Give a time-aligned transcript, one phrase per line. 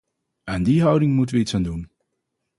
[0.43, 1.91] Aan die houding moeten we iets aan doen.